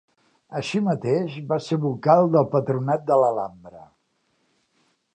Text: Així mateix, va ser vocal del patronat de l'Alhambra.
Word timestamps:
Així 0.59 0.79
mateix, 0.85 1.35
va 1.51 1.59
ser 1.67 1.79
vocal 1.85 2.31
del 2.37 2.49
patronat 2.57 3.07
de 3.13 3.19
l'Alhambra. 3.25 3.87